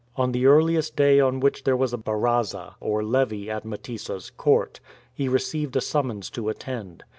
On 0.15 0.31
the 0.31 0.47
earliest 0.47 0.95
day 0.95 1.19
on 1.19 1.39
which 1.39 1.63
there 1.63 1.77
was 1.77 1.93
a 1.93 1.97
haraza 1.99 2.73
or 2.79 3.03
levee 3.03 3.51
at 3.51 3.63
Mtesa's 3.65 4.31
court, 4.31 4.79
he 5.13 5.27
received 5.29 5.75
a 5.75 5.81
summons 5.81 6.31
to 6.31 6.49
attend. 6.49 7.03